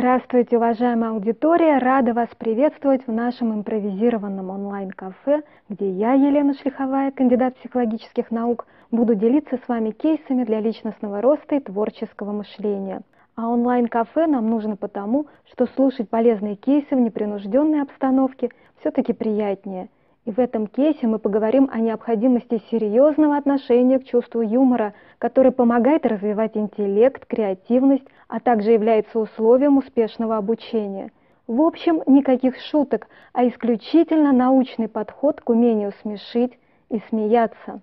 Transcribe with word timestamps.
Здравствуйте, 0.00 0.56
уважаемая 0.56 1.10
аудитория! 1.10 1.76
Рада 1.76 2.14
вас 2.14 2.30
приветствовать 2.38 3.06
в 3.06 3.12
нашем 3.12 3.52
импровизированном 3.52 4.48
онлайн-кафе, 4.48 5.42
где 5.68 5.90
я, 5.90 6.14
Елена 6.14 6.54
Шлиховая, 6.54 7.10
кандидат 7.10 7.54
психологических 7.56 8.30
наук, 8.30 8.66
буду 8.90 9.14
делиться 9.14 9.58
с 9.62 9.68
вами 9.68 9.90
кейсами 9.90 10.44
для 10.44 10.60
личностного 10.60 11.20
роста 11.20 11.56
и 11.56 11.60
творческого 11.60 12.32
мышления. 12.32 13.02
А 13.36 13.48
онлайн-кафе 13.48 14.26
нам 14.26 14.48
нужно 14.48 14.74
потому, 14.74 15.26
что 15.52 15.66
слушать 15.66 16.08
полезные 16.08 16.56
кейсы 16.56 16.96
в 16.96 16.98
непринужденной 16.98 17.82
обстановке 17.82 18.48
все-таки 18.80 19.12
приятнее. 19.12 19.90
И 20.26 20.32
в 20.32 20.38
этом 20.38 20.66
кейсе 20.66 21.06
мы 21.06 21.18
поговорим 21.18 21.70
о 21.72 21.78
необходимости 21.78 22.62
серьезного 22.70 23.38
отношения 23.38 23.98
к 23.98 24.04
чувству 24.04 24.42
юмора, 24.42 24.92
который 25.18 25.50
помогает 25.50 26.04
развивать 26.04 26.56
интеллект, 26.56 27.24
креативность, 27.26 28.04
а 28.28 28.38
также 28.38 28.72
является 28.72 29.18
условием 29.18 29.78
успешного 29.78 30.36
обучения. 30.36 31.10
В 31.46 31.62
общем, 31.62 32.02
никаких 32.06 32.60
шуток, 32.60 33.08
а 33.32 33.48
исключительно 33.48 34.32
научный 34.32 34.88
подход 34.88 35.40
к 35.40 35.48
умению 35.48 35.92
смешить 36.02 36.58
и 36.90 37.00
смеяться. 37.08 37.80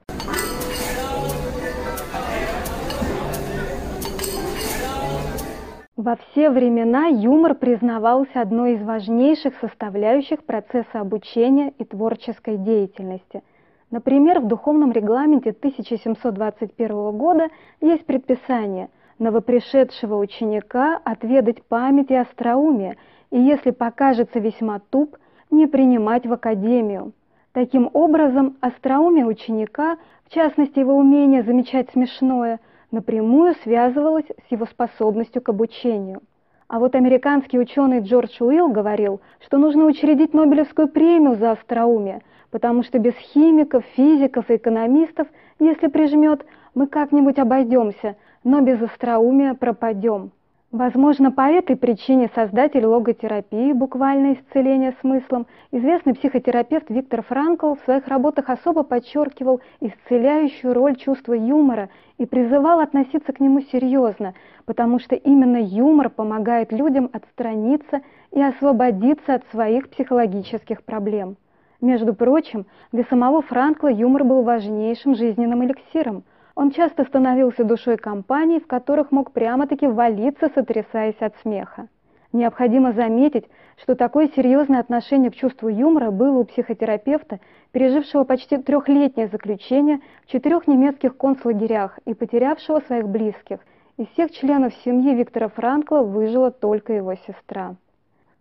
Во 5.97 6.15
все 6.15 6.51
времена 6.51 7.07
юмор 7.07 7.55
признавался 7.55 8.41
одной 8.41 8.73
из 8.73 8.83
важнейших 8.83 9.55
составляющих 9.59 10.43
процесса 10.43 11.01
обучения 11.01 11.73
и 11.79 11.85
творческой 11.85 12.57
деятельности. 12.57 13.41
Например, 13.89 14.39
в 14.39 14.45
духовном 14.45 14.91
регламенте 14.91 15.49
1721 15.49 17.17
года 17.17 17.47
есть 17.81 18.05
предписание 18.05 18.89
новопришедшего 19.17 20.17
ученика 20.17 21.01
отведать 21.03 21.63
память 21.63 22.11
и 22.11 22.15
остроумие, 22.15 22.97
и 23.31 23.39
если 23.39 23.71
покажется 23.71 24.37
весьма 24.37 24.77
туп, 24.91 25.17
не 25.49 25.65
принимать 25.65 26.27
в 26.27 26.33
академию. 26.33 27.13
Таким 27.53 27.89
образом, 27.91 28.57
остроумие 28.61 29.25
ученика, 29.25 29.97
в 30.25 30.31
частности 30.31 30.77
его 30.77 30.95
умение 30.95 31.41
замечать 31.41 31.89
смешное– 31.89 32.59
напрямую 32.91 33.55
связывалось 33.63 34.27
с 34.47 34.51
его 34.51 34.65
способностью 34.65 35.41
к 35.41 35.49
обучению. 35.49 36.21
А 36.67 36.79
вот 36.79 36.95
американский 36.95 37.59
ученый 37.59 38.01
Джордж 38.01 38.41
Уилл 38.41 38.69
говорил, 38.69 39.21
что 39.39 39.57
нужно 39.57 39.85
учредить 39.85 40.33
Нобелевскую 40.33 40.89
премию 40.89 41.35
за 41.35 41.51
остроумие, 41.51 42.21
потому 42.51 42.83
что 42.83 42.99
без 42.99 43.13
химиков, 43.13 43.85
физиков 43.95 44.49
и 44.49 44.57
экономистов, 44.57 45.27
если 45.59 45.87
прижмет, 45.87 46.45
мы 46.75 46.87
как-нибудь 46.87 47.39
обойдемся, 47.39 48.17
но 48.43 48.61
без 48.61 48.81
остроумия 48.81 49.53
пропадем. 49.53 50.31
Возможно, 50.73 51.31
по 51.31 51.49
этой 51.49 51.77
причине 51.77 52.29
создатель 52.35 52.85
логотерапии 52.85 53.71
«Буквальное 53.71 54.33
исцеление 54.33 54.93
смыслом», 54.99 55.47
известный 55.71 56.13
психотерапевт 56.13 56.89
Виктор 56.89 57.23
Франкл 57.23 57.75
в 57.75 57.79
своих 57.85 58.05
работах 58.09 58.49
особо 58.49 58.83
подчеркивал 58.83 59.61
исцеляющую 59.79 60.73
роль 60.73 60.97
чувства 60.97 61.35
юмора 61.35 61.87
и 62.17 62.25
призывал 62.25 62.81
относиться 62.81 63.31
к 63.31 63.39
нему 63.39 63.61
серьезно, 63.61 64.33
потому 64.65 64.99
что 64.99 65.15
именно 65.15 65.55
юмор 65.55 66.09
помогает 66.09 66.73
людям 66.73 67.09
отстраниться 67.13 68.01
и 68.31 68.41
освободиться 68.41 69.35
от 69.35 69.45
своих 69.51 69.89
психологических 69.89 70.83
проблем. 70.83 71.37
Между 71.79 72.13
прочим, 72.13 72.65
для 72.91 73.05
самого 73.05 73.41
Франкла 73.41 73.87
юмор 73.87 74.25
был 74.25 74.41
важнейшим 74.41 75.15
жизненным 75.15 75.63
эликсиром– 75.63 76.23
он 76.57 76.71
часто 76.71 77.03
становился 77.03 77.63
душой 77.63 77.97
компаний, 77.97 78.59
в 78.59 78.65
которых 78.65 79.11
мог 79.11 79.31
прямо-таки 79.31 79.85
валиться, 79.85 80.49
сотрясаясь 80.55 81.21
от 81.21 81.35
смеха. 81.43 81.87
Необходимо 82.33 82.93
заметить, 82.93 83.45
что 83.79 83.93
такое 83.93 84.27
серьезное 84.29 84.79
отношение 84.79 85.29
к 85.29 85.35
чувству 85.35 85.69
юмора 85.69 86.09
было 86.09 86.39
у 86.39 86.45
психотерапевта, 86.45 87.39
пережившего 87.71 88.23
почти 88.23 88.57
трехлетнее 88.57 89.27
заключение 89.27 89.99
в 90.23 90.31
четырех 90.31 90.65
немецких 90.65 91.15
концлагерях 91.15 91.99
и 92.05 92.15
потерявшего 92.15 92.79
своих 92.79 93.07
близких. 93.07 93.59
Из 93.97 94.07
всех 94.07 94.31
членов 94.31 94.73
семьи 94.83 95.13
Виктора 95.13 95.49
Франкла 95.49 95.99
выжила 95.99 96.49
только 96.49 96.91
его 96.91 97.13
сестра. 97.27 97.75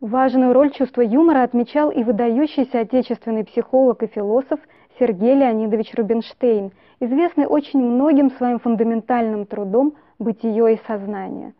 Важную 0.01 0.55
роль 0.55 0.71
чувства 0.71 1.03
юмора 1.03 1.43
отмечал 1.43 1.91
и 1.91 2.03
выдающийся 2.03 2.81
отечественный 2.81 3.45
психолог 3.45 4.03
и 4.03 4.07
философ 4.07 4.59
Сергей 4.99 5.35
Леонидович 5.35 5.93
Рубинштейн, 5.95 6.73
известный 7.01 7.47
очень 7.47 7.81
многим 7.81 8.31
своим 8.31 8.59
фундаментальным 8.59 9.45
трудом 9.45 9.93
«Бытие 10.19 10.75
и 10.75 10.81
сознание». 10.87 11.53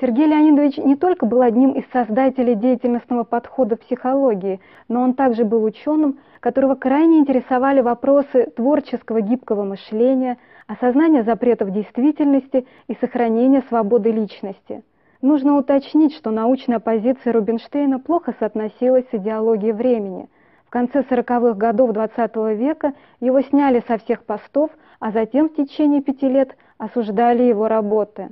Сергей 0.00 0.26
Леонидович 0.26 0.76
не 0.78 0.94
только 0.94 1.24
был 1.24 1.40
одним 1.40 1.70
из 1.70 1.84
создателей 1.92 2.56
деятельностного 2.56 3.24
подхода 3.24 3.76
в 3.76 3.80
психологии, 3.80 4.60
но 4.88 5.00
он 5.00 5.14
также 5.14 5.44
был 5.46 5.64
ученым, 5.64 6.18
которого 6.40 6.74
крайне 6.74 7.20
интересовали 7.20 7.80
вопросы 7.80 8.52
творческого 8.54 9.22
гибкого 9.22 9.62
мышления, 9.62 10.36
осознания 10.66 11.22
запретов 11.22 11.70
действительности 11.70 12.66
и 12.88 12.94
сохранения 12.96 13.62
свободы 13.68 14.10
личности. 14.10 14.82
Нужно 15.22 15.56
уточнить, 15.56 16.14
что 16.14 16.30
научная 16.32 16.80
позиция 16.80 17.32
Рубинштейна 17.32 17.98
плохо 17.98 18.34
соотносилась 18.38 19.06
с 19.10 19.14
идеологией 19.14 19.72
времени– 19.72 20.28
конце 20.74 21.04
40-х 21.08 21.54
годов 21.54 21.90
XX 21.90 22.32
-го 22.32 22.52
века 22.52 22.94
его 23.20 23.40
сняли 23.42 23.80
со 23.86 23.96
всех 23.96 24.24
постов, 24.24 24.72
а 24.98 25.12
затем 25.12 25.48
в 25.48 25.54
течение 25.54 26.02
пяти 26.02 26.28
лет 26.28 26.56
осуждали 26.78 27.44
его 27.44 27.68
работы. 27.68 28.30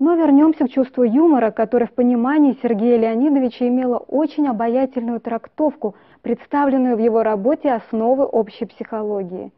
Но 0.00 0.16
вернемся 0.16 0.64
к 0.64 0.70
чувству 0.70 1.04
юмора, 1.04 1.52
которое 1.52 1.86
в 1.86 1.94
понимании 1.94 2.58
Сергея 2.60 2.98
Леонидовича 2.98 3.68
имело 3.68 3.98
очень 3.98 4.48
обаятельную 4.48 5.20
трактовку, 5.20 5.94
представленную 6.22 6.96
в 6.96 6.98
его 6.98 7.22
работе 7.22 7.70
«Основы 7.70 8.24
общей 8.24 8.66
психологии». 8.66 9.52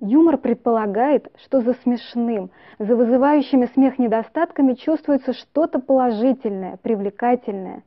Юмор 0.00 0.38
предполагает, 0.38 1.30
что 1.44 1.60
за 1.60 1.74
смешным, 1.82 2.48
за 2.78 2.96
вызывающими 2.96 3.66
смех 3.74 3.98
недостатками 3.98 4.72
чувствуется 4.72 5.34
что-то 5.34 5.78
положительное, 5.78 6.78
привлекательное. 6.80 7.82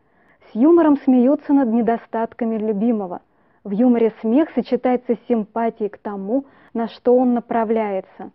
С 0.52 0.56
юмором 0.56 0.98
смеются 0.98 1.54
над 1.54 1.70
недостатками 1.70 2.56
любимого– 2.58 3.22
в 3.66 3.72
юморе 3.72 4.14
смех 4.22 4.50
сочетается 4.54 5.16
с 5.16 5.28
симпатией 5.28 5.90
к 5.90 5.98
тому, 5.98 6.46
на 6.74 6.88
что 6.88 7.18
он 7.18 7.34
направляется. 7.34 8.32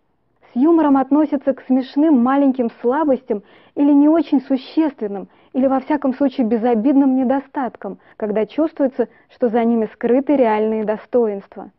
С 0.52 0.56
юмором 0.56 0.96
относятся 0.96 1.54
к 1.54 1.62
смешным 1.62 2.20
маленьким 2.20 2.68
слабостям 2.80 3.44
или 3.76 3.92
не 3.92 4.08
очень 4.08 4.40
существенным, 4.40 5.28
или 5.52 5.68
во 5.68 5.78
всяком 5.78 6.14
случае 6.14 6.48
безобидным 6.48 7.14
недостаткам, 7.14 7.98
когда 8.16 8.44
чувствуется, 8.44 9.08
что 9.32 9.48
за 9.48 9.64
ними 9.64 9.88
скрыты 9.92 10.34
реальные 10.34 10.84
достоинства. 10.84 11.70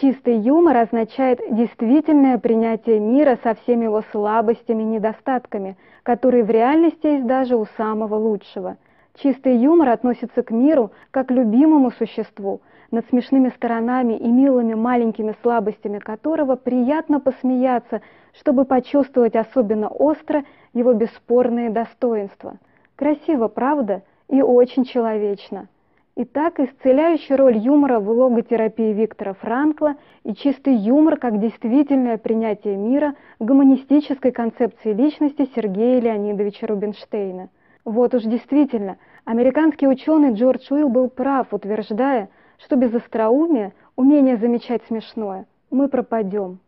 Чистый 0.00 0.38
юмор 0.38 0.76
означает 0.76 1.40
действительное 1.50 2.38
принятие 2.38 3.00
мира 3.00 3.36
со 3.42 3.54
всеми 3.54 3.86
его 3.86 4.02
слабостями 4.12 4.84
и 4.84 4.86
недостатками, 4.86 5.76
которые 6.04 6.44
в 6.44 6.50
реальности 6.50 7.08
есть 7.08 7.26
даже 7.26 7.56
у 7.56 7.66
самого 7.76 8.14
лучшего. 8.14 8.76
Чистый 9.16 9.56
юмор 9.56 9.88
относится 9.88 10.44
к 10.44 10.52
миру 10.52 10.92
как 11.10 11.26
к 11.26 11.32
любимому 11.32 11.90
существу, 11.90 12.60
над 12.90 13.06
смешными 13.08 13.50
сторонами 13.50 14.14
и 14.14 14.28
милыми 14.28 14.74
маленькими 14.74 15.34
слабостями 15.42 15.98
которого 15.98 16.56
приятно 16.56 17.20
посмеяться, 17.20 18.02
чтобы 18.32 18.64
почувствовать 18.64 19.36
особенно 19.36 19.88
остро 19.88 20.44
его 20.72 20.92
бесспорные 20.92 21.70
достоинства. 21.70 22.58
Красиво, 22.96 23.48
правда? 23.48 24.02
И 24.28 24.42
очень 24.42 24.84
человечно. 24.84 25.68
Итак, 26.16 26.60
исцеляющая 26.60 27.36
роль 27.36 27.56
юмора 27.56 27.98
в 27.98 28.10
логотерапии 28.10 28.92
Виктора 28.92 29.32
Франкла 29.32 29.94
и 30.24 30.34
чистый 30.34 30.74
юмор 30.74 31.16
как 31.16 31.40
действительное 31.40 32.18
принятие 32.18 32.76
мира 32.76 33.14
гуманистической 33.38 34.32
концепции 34.32 34.92
личности 34.92 35.48
Сергея 35.54 36.00
Леонидовича 36.00 36.66
Рубинштейна. 36.66 37.48
Вот 37.84 38.14
уж 38.14 38.24
действительно, 38.24 38.98
американский 39.24 39.88
ученый 39.88 40.34
Джордж 40.34 40.66
Уилл 40.70 40.90
был 40.90 41.08
прав, 41.08 41.54
утверждая, 41.54 42.28
что 42.64 42.76
без 42.76 42.94
остроумия, 42.94 43.72
умения 43.96 44.36
замечать 44.36 44.82
смешное, 44.86 45.46
мы 45.70 45.88
пропадем. 45.88 46.58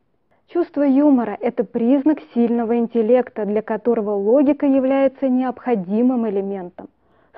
Чувство 0.48 0.82
юмора– 0.82 1.36
это 1.40 1.64
признак 1.64 2.18
сильного 2.34 2.76
интеллекта, 2.78 3.46
для 3.46 3.62
которого 3.62 4.10
логика 4.10 4.66
является 4.66 5.28
необходимым 5.28 6.28
элементом. 6.28 6.88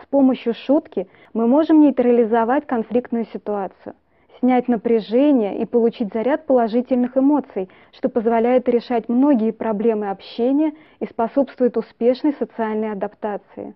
С 0.03 0.07
помощью 0.07 0.55
шутки 0.55 1.07
мы 1.33 1.47
можем 1.47 1.81
нейтрализовать 1.81 2.67
конфликтную 2.67 3.27
ситуацию, 3.27 3.95
снять 4.41 4.67
напряжение 4.67 5.59
и 5.59 5.65
получить 5.65 6.13
заряд 6.13 6.47
положительных 6.47 7.17
эмоций, 7.17 7.69
что 7.93 8.09
позволяет 8.09 8.69
решать 8.69 9.09
многие 9.09 9.53
проблемы 9.53 10.11
общения 10.11 10.73
и 10.99 11.07
способствует 11.07 11.77
успешной 11.77 12.35
социальной 12.35 12.91
адаптации. 12.91 13.75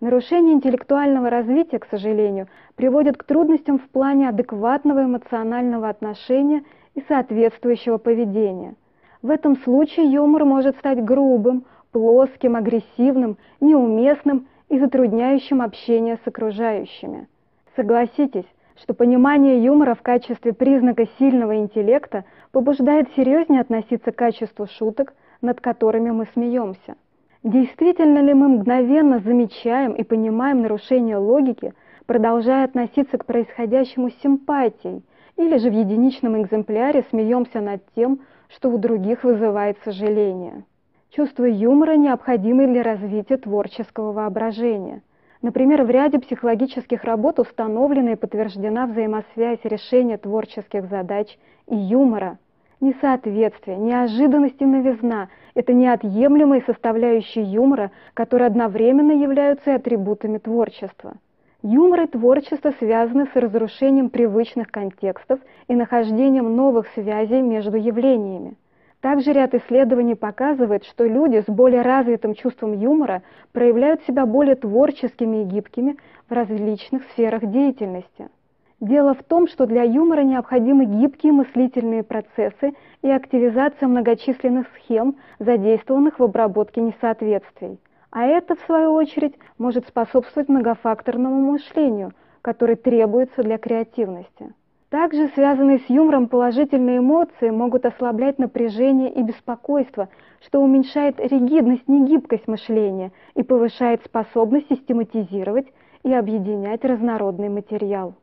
Нарушение 0.00 0.54
интеллектуального 0.54 1.28
развития, 1.28 1.78
к 1.78 1.86
сожалению, 1.90 2.48
приводит 2.74 3.18
к 3.18 3.24
трудностям 3.24 3.78
в 3.78 3.86
плане 3.90 4.30
адекватного 4.30 5.04
эмоционального 5.04 5.90
отношения 5.90 6.64
и 6.94 7.02
соответствующего 7.06 7.98
поведения. 7.98 8.76
В 9.20 9.28
этом 9.28 9.58
случае 9.58 10.10
юмор 10.10 10.46
может 10.46 10.78
стать 10.78 11.04
грубым, 11.04 11.66
плоским, 11.92 12.56
агрессивным, 12.56 13.36
неуместным 13.60 14.46
и 14.70 14.78
затрудняющим 14.78 15.60
общение 15.60 16.18
с 16.24 16.26
окружающими. 16.26 17.28
Согласитесь, 17.76 18.46
что 18.76 18.94
понимание 18.94 19.62
юмора 19.62 19.94
в 19.94 20.00
качестве 20.00 20.54
признака 20.54 21.06
сильного 21.18 21.56
интеллекта 21.56 22.24
побуждает 22.52 23.08
серьезнее 23.16 23.60
относиться 23.60 24.12
к 24.12 24.16
качеству 24.16 24.66
шуток, 24.66 25.12
над 25.42 25.60
которыми 25.60 26.10
мы 26.10 26.26
смеемся. 26.32 26.96
Действительно 27.42 28.18
ли 28.18 28.34
мы 28.34 28.48
мгновенно 28.48 29.18
замечаем 29.20 29.92
и 29.92 30.02
понимаем 30.02 30.62
нарушение 30.62 31.16
логики, 31.16 31.72
продолжая 32.06 32.64
относиться 32.64 33.18
к 33.18 33.24
происходящему 33.24 34.10
симпатией, 34.22 35.02
или 35.36 35.56
же 35.56 35.70
в 35.70 35.72
единичном 35.72 36.40
экземпляре 36.42 37.04
смеемся 37.10 37.60
над 37.60 37.82
тем, 37.94 38.20
что 38.48 38.68
у 38.68 38.78
других 38.78 39.24
вызывает 39.24 39.78
сожаление? 39.84 40.64
Чувство 41.10 41.44
юмора 41.44 41.96
необходимо 41.96 42.66
для 42.66 42.82
развития 42.82 43.36
творческого 43.36 44.12
воображения– 44.12 45.02
Например, 45.42 45.84
в 45.84 45.90
ряде 45.90 46.18
психологических 46.18 47.02
работ 47.04 47.38
установлена 47.38 48.12
и 48.12 48.16
подтверждена 48.16 48.86
взаимосвязь 48.86 49.60
решения 49.64 50.18
творческих 50.18 50.86
задач 50.86 51.38
и 51.66 51.76
юмора. 51.76 52.38
Несоответствие, 52.80 53.76
неожиданность 53.76 54.60
и 54.60 54.64
новизна– 54.64 55.28
это 55.54 55.74
неотъемлемые 55.74 56.62
составляющие 56.62 57.44
юмора, 57.44 57.90
которые 58.14 58.46
одновременно 58.46 59.12
являются 59.12 59.72
и 59.72 59.74
атрибутами 59.74 60.38
творчества. 60.38 61.18
Юмор 61.62 62.00
и 62.00 62.06
творчество 62.06 62.72
связаны 62.78 63.26
с 63.26 63.36
разрушением 63.36 64.08
привычных 64.08 64.70
контекстов 64.70 65.40
и 65.68 65.74
нахождением 65.74 66.56
новых 66.56 66.86
связей 66.94 67.42
между 67.42 67.76
явлениями. 67.76 68.56
Также 69.02 69.32
ряд 69.32 69.54
исследований 69.54 70.14
показывает, 70.14 70.84
что 70.84 71.04
люди 71.04 71.42
с 71.42 71.52
более 71.52 71.82
развитым 71.82 72.32
чувством 72.34 72.72
юмора 72.72 73.22
проявляют 73.52 74.02
себя 74.04 74.24
более 74.24 74.56
творческими 74.56 75.42
и 75.42 75.44
гибкими 75.44 75.96
в 76.30 76.32
различных 76.32 77.02
сферах 77.12 77.44
деятельности. 77.44 78.28
Дело 78.80 79.12
в 79.12 79.22
том, 79.22 79.46
что 79.46 79.66
для 79.66 79.82
юмора 79.82 80.22
необходимы 80.22 80.86
гибкие 80.86 81.32
мыслительные 81.32 82.02
процессы 82.02 82.72
и 83.02 83.10
активизация 83.10 83.86
многочисленных 83.86 84.68
схем, 84.76 85.16
задействованных 85.38 86.18
в 86.18 86.22
обработке 86.22 86.80
несоответствий. 86.80 87.78
А 88.10 88.24
это, 88.24 88.56
в 88.56 88.60
свою 88.60 88.94
очередь, 88.94 89.34
может 89.58 89.86
способствовать 89.86 90.48
многофакторному 90.48 91.52
мышлению, 91.52 92.12
который 92.40 92.76
требуется 92.76 93.42
для 93.42 93.58
креативности. 93.58 94.54
Также 94.88 95.28
связанные 95.28 95.80
с 95.80 95.90
юмором 95.90 96.26
положительные 96.26 96.98
эмоции 96.98 97.50
могут 97.50 97.84
ослаблять 97.84 98.38
напряжение 98.38 99.12
и 99.12 99.22
беспокойство, 99.22 100.08
что 100.40 100.58
уменьшает 100.60 101.20
ригидность, 101.20 101.86
негибкость 101.86 102.48
мышления 102.48 103.12
и 103.34 103.42
повышает 103.42 104.02
способность 104.06 104.68
систематизировать 104.70 105.66
и 106.02 106.12
объединять 106.14 106.82
разнородный 106.82 107.50
материал. 107.50 108.14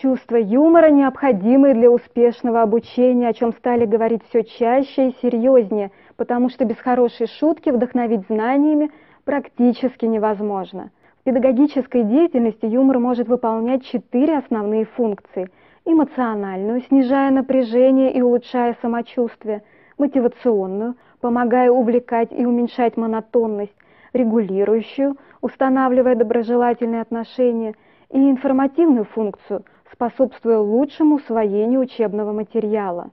Чувство 0.00 0.36
юмора 0.36 0.90
необходимое 0.90 1.74
для 1.74 1.90
успешного 1.90 2.62
обучения, 2.62 3.26
о 3.26 3.32
чем 3.32 3.52
стали 3.52 3.84
говорить 3.84 4.22
все 4.28 4.44
чаще 4.44 5.08
и 5.08 5.16
серьезнее, 5.20 5.90
потому 6.16 6.50
что 6.50 6.64
без 6.64 6.76
хорошей 6.76 7.26
шутки 7.26 7.70
вдохновить 7.70 8.24
знаниями 8.28 8.92
практически 9.24 10.04
невозможно. 10.04 10.90
В 11.20 11.24
педагогической 11.24 12.04
деятельности 12.04 12.64
юмор 12.64 13.00
может 13.00 13.26
выполнять 13.26 13.84
четыре 13.86 14.38
основные 14.38 14.84
функции– 14.84 15.50
эмоциональную, 15.84 16.80
снижая 16.82 17.32
напряжение 17.32 18.12
и 18.12 18.22
улучшая 18.22 18.76
самочувствие, 18.80 19.64
мотивационную, 19.98 20.94
помогая 21.20 21.72
увлекать 21.72 22.28
и 22.30 22.46
уменьшать 22.46 22.96
монотонность, 22.96 23.74
регулирующую, 24.12 25.16
устанавливая 25.40 26.14
доброжелательные 26.14 27.02
отношения, 27.02 27.74
и 28.10 28.30
информативную 28.30 29.04
функцию, 29.04 29.64
способствуя 29.92 30.58
лучшему 30.58 31.16
усвоению 31.16 31.80
учебного 31.80 32.32
материала. 32.32 33.10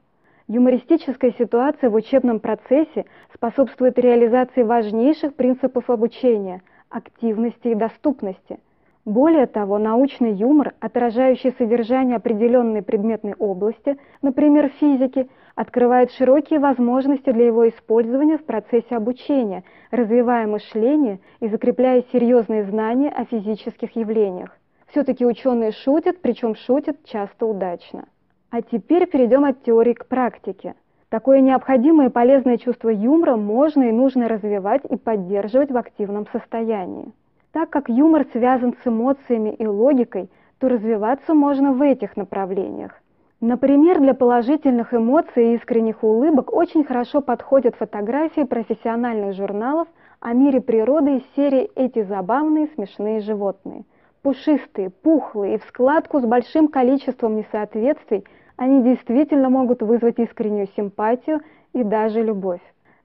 Юмористическая 0.48 1.31
ситуация 1.31 1.89
в 1.89 1.95
учебном 1.95 2.39
процессе 2.39 3.06
способствует 3.33 3.98
реализации 3.98 4.63
важнейших 4.63 5.36
принципов 5.36 5.89
обучения– 5.89 6.62
активности 6.89 7.69
и 7.69 7.75
доступности– 7.75 8.60
более 9.06 9.45
того, 9.45 9.77
научный 9.77 10.33
юмор, 10.33 10.74
отражающий 10.80 11.51
содержание 11.60 12.16
определенной 12.16 12.81
предметной 12.81 13.36
области, 13.38 14.00
например, 14.24 14.69
физики, 14.80 15.30
открывает 15.54 16.10
широкие 16.12 16.60
возможности 16.60 17.31
для 17.31 17.45
его 17.45 17.69
использования 17.69 18.39
в 18.39 18.45
процессе 18.45 18.95
обучения, 18.95 19.63
развивая 19.92 20.48
мышление 20.48 21.19
и 21.39 21.48
закрепляя 21.48 22.04
серьезные 22.12 22.63
знания 22.63 23.10
о 23.10 23.25
физических 23.25 23.95
явлениях. 23.95 24.57
Все-таки 24.88 25.26
ученые 25.26 25.72
шутят, 25.72 26.22
причем 26.22 26.56
шутят 26.56 27.04
часто 27.06 27.46
удачно. 27.46 28.06
А 28.50 28.62
теперь 28.62 29.08
перейдем 29.08 29.46
от 29.46 29.64
теории 29.64 29.94
к 29.94 30.06
практике. 30.06 30.76
Такое 31.10 31.42
необходимое 31.42 32.08
и 32.08 32.12
полезное 32.12 32.58
чувство 32.58 32.90
юмора 32.90 33.36
можно 33.36 33.84
и 33.84 33.92
нужно 33.92 34.28
развивать 34.28 34.84
и 34.90 34.96
поддерживать 34.98 35.72
в 35.72 35.78
активном 35.78 36.28
состоянии. 36.32 37.14
Так 37.52 37.70
как 37.70 37.90
юмор 37.90 38.26
связан 38.32 38.76
с 38.84 38.88
эмоциями 38.88 39.54
и 39.54 39.66
логикой, 39.66 40.30
то 40.60 40.68
развиваться 40.68 41.34
можно 41.34 41.74
в 41.74 41.82
этих 41.82 42.18
направлениях. 42.18 43.02
Например, 43.42 44.00
для 44.00 44.14
положительных 44.14 44.94
эмоций 44.94 45.52
и 45.52 45.56
искренних 45.56 46.04
улыбок 46.04 46.52
очень 46.52 46.84
хорошо 46.84 47.22
подходят 47.22 47.76
фотографии 47.76 48.42
профессиональных 48.42 49.36
журналов 49.36 49.88
о 50.20 50.34
мире 50.34 50.62
природы 50.62 51.18
из 51.18 51.24
серии 51.36 51.70
«Эти 51.76 52.04
забавные 52.04 52.68
смешные 52.76 53.20
животные». 53.20 53.84
Пушистые, 54.25 54.89
пухлые 54.89 55.54
и 55.54 55.57
в 55.60 55.63
складку 55.66 56.19
с 56.19 56.25
большим 56.25 56.68
количеством 56.68 57.36
несоответствий, 57.36 58.25
они 58.57 58.81
действительно 58.81 59.51
могут 59.51 59.83
вызвать 59.83 60.18
искреннюю 60.18 60.68
симпатию 60.75 61.42
и 61.74 61.83
даже 61.83 62.24
любовь. 62.24 62.62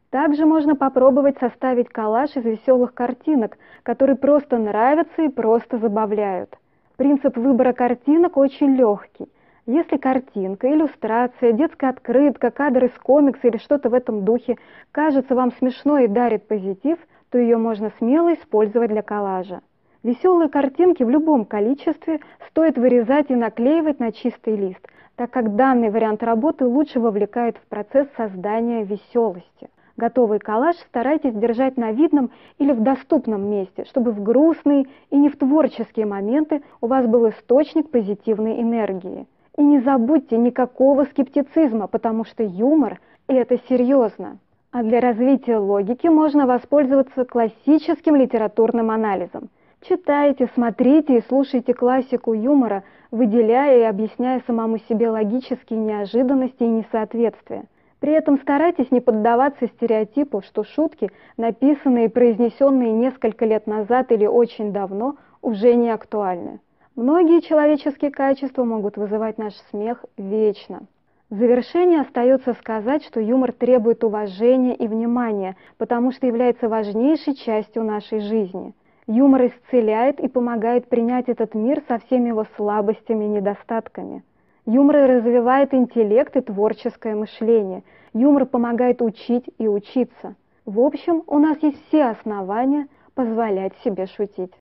Также 0.08 0.46
можно 0.46 0.76
попробовать 0.76 1.36
составить 1.38 1.90
коллаж 1.90 2.34
из 2.36 2.44
веселых 2.46 2.94
картинок, 2.94 3.58
которые 3.82 4.16
просто 4.16 4.56
нравятся 4.56 5.20
и 5.20 5.28
просто 5.28 5.76
забавляют. 5.76 6.56
Принцип 6.96 7.36
выбора 7.36 7.74
картинок 7.74 8.38
очень 8.38 8.74
легкий. 8.74 9.28
Если 9.66 9.98
картинка, 9.98 10.72
иллюстрация, 10.72 11.52
детская 11.52 11.90
открытка, 11.90 12.50
кадр 12.50 12.86
из 12.86 12.98
комикса 12.98 13.48
или 13.48 13.58
что-то 13.58 13.90
в 13.90 13.94
этом 13.94 14.24
духе 14.24 14.56
кажется 14.90 15.34
вам 15.34 15.52
смешной 15.52 16.04
и 16.04 16.08
дарит 16.08 16.48
позитив, 16.48 16.96
то 17.30 17.36
ее 17.36 17.58
можно 17.58 17.92
смело 17.98 18.32
использовать 18.32 18.88
для 18.88 19.02
коллажа. 19.02 19.60
Веселые 20.02 20.48
картинки 20.48 21.02
в 21.02 21.10
любом 21.10 21.44
количестве 21.44 22.20
стоит 22.48 22.78
вырезать 22.78 23.30
и 23.30 23.34
наклеивать 23.34 24.00
на 24.00 24.12
чистый 24.12 24.56
лист, 24.56 24.80
так 25.14 25.30
как 25.30 25.56
данный 25.56 25.90
вариант 25.90 26.22
работы 26.22 26.64
лучше 26.64 27.00
вовлекает 27.00 27.58
в 27.58 27.68
процесс 27.68 28.08
создания 28.16 28.82
веселости. 28.82 29.68
Готовый 29.98 30.38
коллаж 30.38 30.76
старайтесь 30.88 31.34
держать 31.34 31.76
на 31.76 31.92
видном 31.92 32.30
или 32.56 32.72
в 32.72 32.80
доступном 32.80 33.50
месте, 33.50 33.84
чтобы 33.84 34.12
в 34.12 34.22
грустные 34.22 34.86
и 35.10 35.18
не 35.18 35.28
в 35.28 35.36
творческие 35.36 36.06
моменты 36.06 36.62
у 36.80 36.86
вас 36.86 37.06
был 37.06 37.28
источник 37.28 37.90
позитивной 37.90 38.62
энергии. 38.62 39.26
И 39.58 39.62
не 39.62 39.80
забудьте 39.80 40.38
никакого 40.38 41.04
скептицизма, 41.04 41.88
потому 41.88 42.24
что 42.24 42.42
юмор– 42.42 43.00
это 43.28 43.58
серьезно. 43.68 44.38
А 44.72 44.82
для 44.82 45.00
развития 45.00 45.58
логики 45.58 46.06
можно 46.06 46.46
воспользоваться 46.46 47.26
классическим 47.26 48.16
литературным 48.16 48.90
анализом. 48.90 49.50
Читайте, 49.82 50.46
смотрите 50.54 51.16
и 51.16 51.22
слушайте 51.26 51.72
классику 51.72 52.34
юмора, 52.34 52.84
выделяя 53.10 53.78
и 53.78 53.82
объясняя 53.82 54.42
самому 54.46 54.76
себе 54.78 55.08
логические 55.08 55.78
неожиданности 55.78 56.62
и 56.62 56.68
несоответствия. 56.68 57.64
При 57.98 58.12
этом 58.12 58.38
старайтесь 58.38 58.90
не 58.90 59.00
поддаваться 59.00 59.68
стереотипу, 59.68 60.42
что 60.42 60.64
шутки, 60.64 61.10
написанные 61.38 62.06
и 62.06 62.08
произнесенные 62.08 62.92
несколько 62.92 63.46
лет 63.46 63.66
назад 63.66 64.12
или 64.12 64.26
очень 64.26 64.70
давно, 64.70 65.16
уже 65.40 65.74
не 65.74 65.88
актуальны. 65.88 66.60
Многие 66.94 67.40
человеческие 67.40 68.10
качества 68.10 68.64
могут 68.64 68.98
вызывать 68.98 69.38
наш 69.38 69.54
смех 69.70 70.04
вечно. 70.18 70.82
В 71.30 71.36
завершение 71.36 72.02
остается 72.02 72.52
сказать, 72.52 73.02
что 73.04 73.18
юмор 73.20 73.52
требует 73.52 74.04
уважения 74.04 74.74
и 74.74 74.86
внимания, 74.86 75.56
потому 75.78 76.12
что 76.12 76.26
является 76.26 76.68
важнейшей 76.68 77.34
частью 77.34 77.84
нашей 77.84 78.20
жизни. 78.20 78.74
Юмор 79.10 79.46
исцеляет 79.46 80.20
и 80.20 80.28
помогает 80.28 80.88
принять 80.88 81.28
этот 81.28 81.54
мир 81.54 81.82
со 81.88 81.98
всеми 81.98 82.28
его 82.28 82.46
слабостями 82.56 83.24
и 83.24 83.28
недостатками– 83.28 84.22
Юмор 84.66 85.08
развивает 85.08 85.72
интеллект 85.72 86.36
и 86.36 86.40
творческое 86.40 87.14
мышление. 87.14 87.82
Юмор 88.12 88.44
помогает 88.44 89.00
учить 89.02 89.44
и 89.58 89.66
учиться. 89.66 90.36
В 90.64 90.78
общем, 90.80 91.24
у 91.26 91.38
нас 91.38 91.58
есть 91.62 91.78
все 91.88 92.04
основания 92.04 92.86
позволять 93.14 93.72
себе 93.82 94.06
шутить. 94.06 94.52